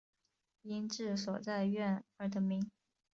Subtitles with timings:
[0.63, 2.71] 因治所在宛而得名。